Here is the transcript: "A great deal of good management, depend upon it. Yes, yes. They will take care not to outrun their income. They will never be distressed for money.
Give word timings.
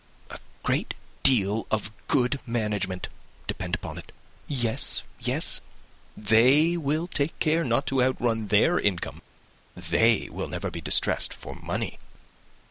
"A 0.31 0.39
great 0.63 0.95
deal 1.21 1.67
of 1.69 1.91
good 2.07 2.39
management, 2.47 3.07
depend 3.45 3.75
upon 3.75 3.99
it. 3.99 4.11
Yes, 4.47 5.03
yes. 5.19 5.61
They 6.17 6.75
will 6.75 7.05
take 7.05 7.37
care 7.37 7.63
not 7.63 7.85
to 7.85 8.01
outrun 8.01 8.47
their 8.47 8.79
income. 8.79 9.21
They 9.75 10.27
will 10.31 10.47
never 10.47 10.71
be 10.71 10.81
distressed 10.81 11.35
for 11.35 11.53
money. 11.53 11.99